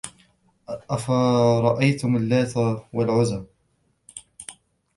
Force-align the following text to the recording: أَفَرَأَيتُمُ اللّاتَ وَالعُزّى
أَفَرَأَيتُمُ 0.89 2.15
اللّاتَ 2.17 2.57
وَالعُزّى 2.93 3.45